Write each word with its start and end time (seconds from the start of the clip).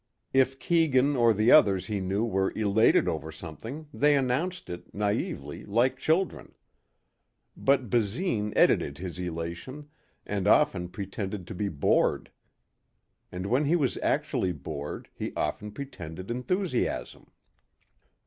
If 0.33 0.57
Keegan 0.57 1.15
or 1.15 1.31
the 1.31 1.51
others 1.51 1.85
he 1.85 1.99
knew 1.99 2.25
were 2.25 2.51
elated 2.55 3.07
over 3.07 3.31
something, 3.31 3.87
they 3.93 4.17
announced 4.17 4.67
it, 4.67 4.91
naively, 4.95 5.63
like 5.63 5.95
children. 5.99 6.55
But 7.55 7.87
Basine 7.91 8.51
edited 8.55 8.97
his 8.97 9.19
elation 9.19 9.89
and 10.25 10.47
often 10.47 10.89
pretended 10.89 11.45
to 11.45 11.53
be 11.53 11.69
bored. 11.69 12.31
And 13.31 13.45
when 13.45 13.65
he 13.65 13.75
was 13.75 13.95
actually 14.01 14.53
bored 14.53 15.07
he 15.13 15.33
often 15.35 15.71
pretended 15.71 16.31
enthusiasm. 16.31 17.29